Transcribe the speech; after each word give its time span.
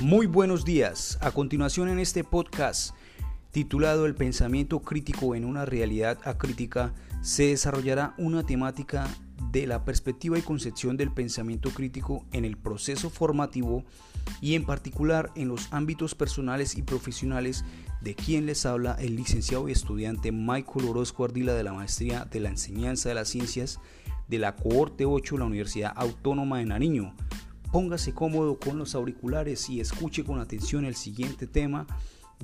Muy 0.00 0.24
buenos 0.24 0.64
días. 0.64 1.18
A 1.20 1.30
continuación 1.30 1.90
en 1.90 1.98
este 1.98 2.24
podcast 2.24 2.94
titulado 3.50 4.06
El 4.06 4.14
pensamiento 4.14 4.80
crítico 4.80 5.34
en 5.34 5.44
una 5.44 5.66
realidad 5.66 6.18
acrítica 6.24 6.94
se 7.20 7.48
desarrollará 7.48 8.14
una 8.16 8.46
temática 8.46 9.06
de 9.52 9.66
la 9.66 9.84
perspectiva 9.84 10.38
y 10.38 10.42
concepción 10.42 10.96
del 10.96 11.12
pensamiento 11.12 11.68
crítico 11.68 12.24
en 12.32 12.46
el 12.46 12.56
proceso 12.56 13.10
formativo 13.10 13.84
y 14.40 14.54
en 14.54 14.64
particular 14.64 15.32
en 15.34 15.48
los 15.48 15.70
ámbitos 15.70 16.14
personales 16.14 16.78
y 16.78 16.82
profesionales 16.82 17.66
de 18.00 18.14
quien 18.14 18.46
les 18.46 18.64
habla 18.64 18.96
el 18.98 19.16
licenciado 19.16 19.68
y 19.68 19.72
estudiante 19.72 20.32
Michael 20.32 20.88
Orozco 20.88 21.26
Ardila 21.26 21.52
de 21.52 21.64
la 21.64 21.74
Maestría 21.74 22.24
de 22.24 22.40
la 22.40 22.48
Enseñanza 22.48 23.10
de 23.10 23.16
las 23.16 23.28
Ciencias 23.28 23.80
de 24.28 24.38
la 24.38 24.56
Cohorte 24.56 25.04
8 25.04 25.34
de 25.34 25.38
la 25.40 25.44
Universidad 25.44 25.92
Autónoma 25.94 26.56
de 26.56 26.64
Nariño. 26.64 27.14
Póngase 27.72 28.12
cómodo 28.12 28.58
con 28.58 28.78
los 28.78 28.96
auriculares 28.96 29.70
y 29.70 29.80
escuche 29.80 30.24
con 30.24 30.40
atención 30.40 30.84
el 30.84 30.96
siguiente 30.96 31.46
tema 31.46 31.86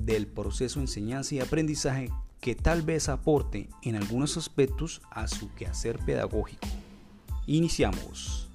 del 0.01 0.25
proceso 0.25 0.79
de 0.79 0.85
enseñanza 0.85 1.35
y 1.35 1.41
aprendizaje 1.41 2.09
que 2.39 2.55
tal 2.55 2.81
vez 2.81 3.09
aporte 3.09 3.67
en 3.83 3.97
algunos 3.97 4.37
aspectos 4.37 5.01
a 5.11 5.27
su 5.27 5.53
quehacer 5.53 5.99
pedagógico. 5.99 6.67
Iniciamos. 7.45 8.49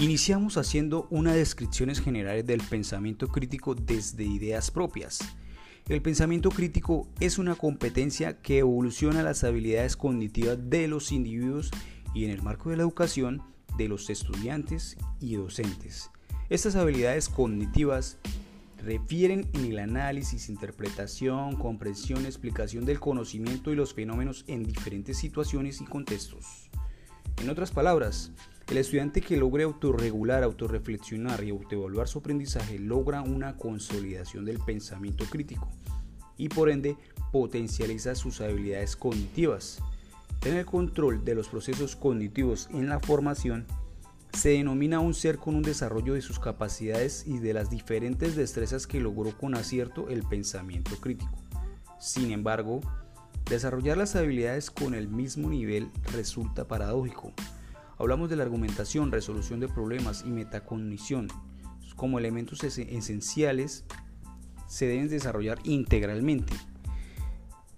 Iniciamos 0.00 0.56
haciendo 0.56 1.06
unas 1.10 1.34
descripciones 1.34 2.00
generales 2.00 2.46
del 2.46 2.62
pensamiento 2.62 3.28
crítico 3.28 3.74
desde 3.74 4.24
ideas 4.24 4.70
propias. 4.70 5.20
El 5.90 6.02
pensamiento 6.02 6.50
crítico 6.50 7.08
es 7.18 7.36
una 7.36 7.56
competencia 7.56 8.40
que 8.40 8.58
evoluciona 8.58 9.24
las 9.24 9.42
habilidades 9.42 9.96
cognitivas 9.96 10.56
de 10.70 10.86
los 10.86 11.10
individuos 11.10 11.72
y 12.14 12.24
en 12.24 12.30
el 12.30 12.42
marco 12.42 12.70
de 12.70 12.76
la 12.76 12.84
educación 12.84 13.42
de 13.76 13.88
los 13.88 14.08
estudiantes 14.08 14.96
y 15.18 15.34
docentes. 15.34 16.12
Estas 16.48 16.76
habilidades 16.76 17.28
cognitivas 17.28 18.18
refieren 18.78 19.48
en 19.52 19.64
el 19.64 19.80
análisis, 19.80 20.48
interpretación, 20.48 21.56
comprensión, 21.56 22.24
explicación 22.24 22.84
del 22.84 23.00
conocimiento 23.00 23.72
y 23.72 23.74
los 23.74 23.92
fenómenos 23.92 24.44
en 24.46 24.62
diferentes 24.62 25.16
situaciones 25.16 25.80
y 25.80 25.86
contextos. 25.86 26.70
En 27.42 27.50
otras 27.50 27.72
palabras, 27.72 28.30
el 28.70 28.78
estudiante 28.78 29.20
que 29.20 29.36
logre 29.36 29.64
autorregular, 29.64 30.44
autorreflexionar 30.44 31.42
y 31.42 31.50
autoevaluar 31.50 32.06
su 32.06 32.20
aprendizaje 32.20 32.78
logra 32.78 33.20
una 33.20 33.56
consolidación 33.56 34.44
del 34.44 34.60
pensamiento 34.60 35.24
crítico 35.24 35.68
y 36.36 36.48
por 36.48 36.70
ende 36.70 36.96
potencializa 37.32 38.14
sus 38.14 38.40
habilidades 38.40 38.94
cognitivas. 38.94 39.82
Tener 40.38 40.66
control 40.66 41.24
de 41.24 41.34
los 41.34 41.48
procesos 41.48 41.96
cognitivos 41.96 42.68
en 42.72 42.88
la 42.88 43.00
formación 43.00 43.66
se 44.32 44.50
denomina 44.50 45.00
un 45.00 45.14
ser 45.14 45.38
con 45.38 45.56
un 45.56 45.62
desarrollo 45.62 46.14
de 46.14 46.22
sus 46.22 46.38
capacidades 46.38 47.26
y 47.26 47.38
de 47.40 47.52
las 47.52 47.70
diferentes 47.70 48.36
destrezas 48.36 48.86
que 48.86 49.00
logró 49.00 49.36
con 49.36 49.56
acierto 49.56 50.08
el 50.08 50.22
pensamiento 50.22 50.96
crítico. 51.00 51.36
Sin 51.98 52.30
embargo, 52.30 52.80
desarrollar 53.50 53.98
las 53.98 54.14
habilidades 54.14 54.70
con 54.70 54.94
el 54.94 55.08
mismo 55.08 55.50
nivel 55.50 55.90
resulta 56.12 56.68
paradójico, 56.68 57.32
Hablamos 58.00 58.30
de 58.30 58.36
la 58.36 58.44
argumentación, 58.44 59.12
resolución 59.12 59.60
de 59.60 59.68
problemas 59.68 60.24
y 60.26 60.30
metacognición 60.30 61.28
como 61.96 62.18
elementos 62.18 62.64
esenciales 62.64 63.84
se 64.66 64.86
deben 64.86 65.10
desarrollar 65.10 65.58
integralmente 65.64 66.54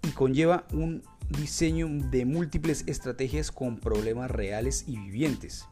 y 0.01 0.11
conlleva 0.11 0.65
un 0.73 1.03
diseño 1.29 1.89
de 1.89 2.25
múltiples 2.25 2.85
estrategias 2.87 3.51
con 3.51 3.79
problemas 3.79 4.31
reales 4.31 4.85
y 4.87 4.97
vivientes. 4.97 5.67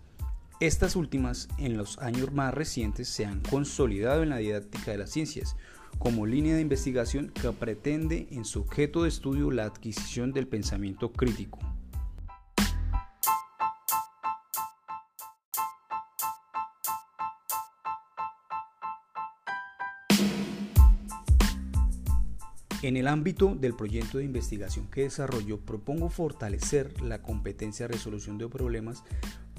Estas 0.58 0.96
últimas 0.96 1.46
en 1.58 1.76
los 1.76 1.98
años 1.98 2.32
más 2.32 2.52
recientes 2.52 3.08
se 3.08 3.26
han 3.26 3.42
consolidado 3.42 4.24
en 4.24 4.30
la 4.30 4.38
didáctica 4.38 4.90
de 4.90 4.98
las 4.98 5.10
ciencias 5.10 5.54
como 6.00 6.26
línea 6.26 6.56
de 6.56 6.62
investigación 6.62 7.28
que 7.28 7.52
pretende 7.52 8.26
en 8.32 8.44
su 8.44 8.62
objeto 8.62 9.04
de 9.04 9.10
estudio 9.10 9.52
la 9.52 9.66
adquisición 9.66 10.32
del 10.32 10.48
pensamiento 10.48 11.12
crítico. 11.12 11.60
En 22.82 22.96
el 22.96 23.08
ámbito 23.08 23.54
del 23.54 23.76
proyecto 23.76 24.16
de 24.16 24.24
investigación 24.24 24.88
que 24.88 25.02
desarrollo, 25.02 25.60
propongo 25.60 26.08
fortalecer 26.08 27.02
la 27.02 27.20
competencia 27.20 27.86
de 27.86 27.92
resolución 27.92 28.38
de 28.38 28.48
problemas 28.48 29.04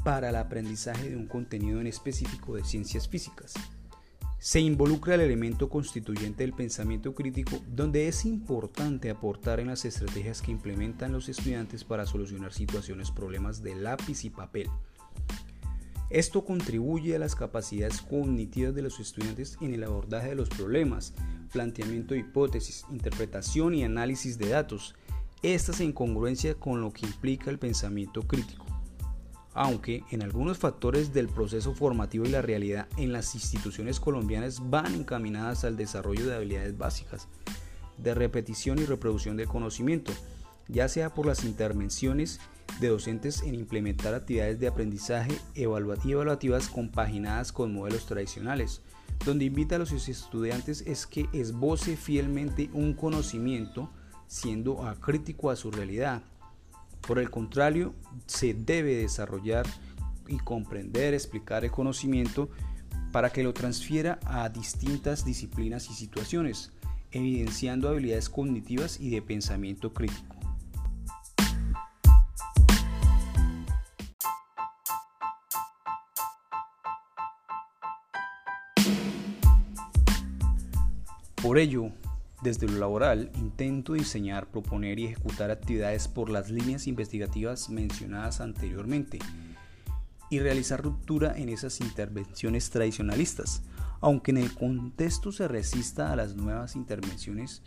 para 0.03 0.29
el 0.29 0.35
aprendizaje 0.35 1.11
de 1.11 1.17
un 1.17 1.27
contenido 1.27 1.79
en 1.79 1.85
específico 1.85 2.55
de 2.55 2.63
ciencias 2.63 3.07
físicas. 3.07 3.53
Se 4.39 4.59
involucra 4.59 5.13
el 5.13 5.21
elemento 5.21 5.69
constituyente 5.69 6.43
del 6.43 6.53
pensamiento 6.53 7.13
crítico, 7.13 7.61
donde 7.67 8.07
es 8.07 8.25
importante 8.25 9.11
aportar 9.11 9.59
en 9.59 9.67
las 9.67 9.85
estrategias 9.85 10.41
que 10.41 10.49
implementan 10.49 11.11
los 11.11 11.29
estudiantes 11.29 11.83
para 11.83 12.07
solucionar 12.07 12.51
situaciones, 12.51 13.11
problemas 13.11 13.61
de 13.61 13.75
lápiz 13.75 14.25
y 14.25 14.31
papel. 14.31 14.67
Esto 16.11 16.44
contribuye 16.44 17.16
a 17.16 17.19
las 17.19 17.35
capacidades 17.35 18.01
cognitivas 18.01 18.75
de 18.75 18.81
los 18.81 18.99
estudiantes 18.99 19.57
en 19.61 19.73
el 19.73 19.85
abordaje 19.85 20.27
de 20.27 20.35
los 20.35 20.49
problemas, 20.49 21.13
planteamiento 21.53 22.13
de 22.13 22.19
hipótesis, 22.19 22.83
interpretación 22.91 23.73
y 23.73 23.85
análisis 23.85 24.38
de 24.38 24.50
datos, 24.50 24.94
estas 25.41 25.79
en 25.79 25.94
congruencia 25.94 26.55
con 26.55 26.81
lo 26.81 26.91
que 26.91 27.05
implica 27.05 27.50
el 27.50 27.59
pensamiento 27.59 28.23
crítico. 28.23 28.66
Aunque 29.53 30.03
en 30.11 30.21
algunos 30.21 30.57
factores 30.57 31.13
del 31.13 31.29
proceso 31.29 31.73
formativo 31.73 32.25
y 32.25 32.29
la 32.29 32.41
realidad 32.41 32.89
en 32.97 33.13
las 33.13 33.33
instituciones 33.33 34.01
colombianas 34.01 34.69
van 34.69 34.94
encaminadas 34.94 35.63
al 35.63 35.77
desarrollo 35.77 36.27
de 36.27 36.35
habilidades 36.35 36.77
básicas, 36.77 37.29
de 37.97 38.13
repetición 38.13 38.79
y 38.79 38.85
reproducción 38.85 39.38
del 39.38 39.47
conocimiento, 39.47 40.11
ya 40.71 40.87
sea 40.87 41.13
por 41.13 41.25
las 41.25 41.43
intervenciones 41.43 42.39
de 42.79 42.87
docentes 42.87 43.43
en 43.43 43.55
implementar 43.55 44.13
actividades 44.13 44.59
de 44.59 44.67
aprendizaje 44.67 45.37
evaluativas 45.55 46.69
compaginadas 46.69 47.51
con 47.51 47.73
modelos 47.73 48.05
tradicionales, 48.05 48.81
donde 49.25 49.45
invita 49.45 49.75
a 49.75 49.79
los 49.79 49.91
estudiantes 49.91 50.81
es 50.87 51.05
que 51.05 51.27
esboce 51.33 51.97
fielmente 51.97 52.69
un 52.73 52.93
conocimiento 52.93 53.91
siendo 54.27 54.87
acrítico 54.87 55.49
a 55.49 55.55
su 55.55 55.69
realidad. 55.69 56.23
Por 57.05 57.19
el 57.19 57.29
contrario, 57.29 57.93
se 58.25 58.53
debe 58.53 58.95
desarrollar 58.95 59.65
y 60.27 60.38
comprender, 60.38 61.13
explicar 61.13 61.65
el 61.65 61.71
conocimiento 61.71 62.49
para 63.11 63.29
que 63.31 63.43
lo 63.43 63.53
transfiera 63.53 64.19
a 64.23 64.47
distintas 64.47 65.25
disciplinas 65.25 65.89
y 65.89 65.93
situaciones, 65.93 66.71
evidenciando 67.11 67.89
habilidades 67.89 68.29
cognitivas 68.29 68.99
y 69.01 69.09
de 69.09 69.21
pensamiento 69.21 69.93
crítico. 69.93 70.31
Por 81.41 81.57
ello, 81.57 81.90
desde 82.44 82.68
lo 82.68 82.78
laboral, 82.78 83.31
intento 83.34 83.94
diseñar, 83.94 84.52
proponer 84.52 85.00
y 85.00 85.06
ejecutar 85.06 85.50
actividades 85.50 86.07
por 86.07 86.29
las 86.29 86.52
líneas 86.52 86.85
investigativas 86.85 87.69
mencionadas 87.72 88.41
anteriormente 88.41 89.18
y 90.30 90.38
realizar 90.38 90.84
ruptura 90.84 91.35
en 91.35 91.50
esas 91.50 91.81
intervenciones 91.81 92.69
tradicionalistas, 92.69 93.63
aunque 94.01 94.30
en 94.30 94.38
el 94.38 94.54
contexto 94.54 95.31
se 95.31 95.48
resista 95.48 96.12
a 96.12 96.15
las 96.15 96.36
nuevas 96.36 96.75
intervenciones 96.75 97.63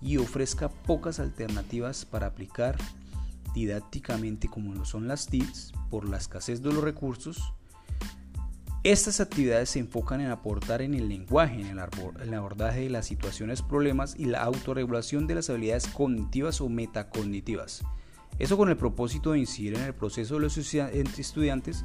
y 0.00 0.18
ofrezca 0.18 0.68
pocas 0.68 1.18
alternativas 1.18 2.04
para 2.04 2.28
aplicar 2.28 2.76
didácticamente 3.54 4.46
como 4.48 4.72
lo 4.72 4.84
son 4.84 5.08
las 5.08 5.26
TICs 5.26 5.72
por 5.90 6.08
la 6.08 6.18
escasez 6.18 6.62
de 6.62 6.72
los 6.72 6.84
recursos 6.84 7.54
estas 8.92 9.18
actividades 9.18 9.70
se 9.70 9.80
enfocan 9.80 10.20
en 10.20 10.30
aportar 10.30 10.80
en 10.80 10.94
el 10.94 11.08
lenguaje, 11.08 11.60
en 11.60 11.66
el, 11.66 12.34
abordaje 12.34 12.82
de 12.82 12.90
las 12.90 13.06
situaciones, 13.06 13.60
problemas 13.60 14.14
y 14.16 14.26
la 14.26 14.42
autorregulación 14.42 15.26
de 15.26 15.34
las 15.34 15.50
habilidades 15.50 15.88
cognitivas 15.88 16.60
o 16.60 16.68
metacognitivas. 16.68 17.82
Eso 18.38 18.56
con 18.56 18.68
el 18.68 18.76
propósito 18.76 19.32
de 19.32 19.40
incidir 19.40 19.74
en 19.74 19.82
el 19.82 19.94
proceso 19.94 20.34
de 20.34 20.40
los 20.40 20.56
estudiantes 20.56 21.84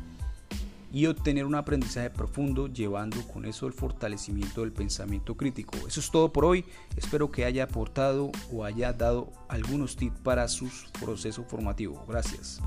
y 0.92 1.08
obtener 1.08 1.46
un 1.46 1.56
aprendizaje 1.56 2.12
profundo 2.12 2.68
llevando 2.68 3.26
con 3.28 3.46
eso 3.46 3.66
el 3.66 3.74
fortalecimiento 3.74 4.62
del 4.62 4.72
pensamiento 4.72 5.36
crítico. 5.36 5.76
Eso 5.88 6.02
es 6.02 6.12
todo 6.12 6.32
por 6.32 6.46
hoy. 6.46 6.66
Espero 6.98 7.32
que 7.32 7.46
haya 7.46 7.64
aportado 7.64 8.32
o 8.52 8.64
haya 8.64 8.94
dado 8.94 9.32
algunos 9.48 9.96
tips 9.96 10.20
para 10.20 10.48
su 10.48 10.70
proceso 11.00 11.44
formativo. 11.46 12.06
Gracias. 12.08 12.62